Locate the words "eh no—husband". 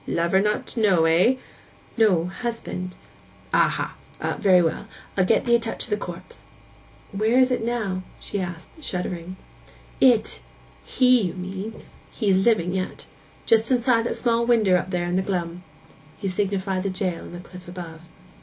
1.05-2.95